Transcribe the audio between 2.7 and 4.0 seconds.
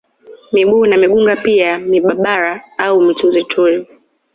au miturituri